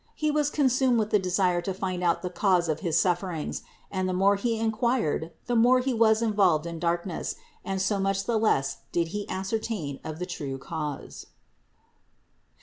[0.15, 3.61] He was consumed with the desire to find out the cause of his sufferings,
[3.91, 8.23] and the more he inquired the more was he involved in darkness and so much
[8.25, 11.27] the less did he ascertain of the true cause.